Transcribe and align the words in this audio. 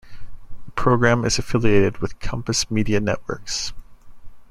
The 0.65 0.71
program 0.71 1.23
is 1.25 1.37
affiliated 1.37 1.99
with 1.99 2.17
Compass 2.17 2.71
Media 2.71 2.99
Networks. 2.99 3.71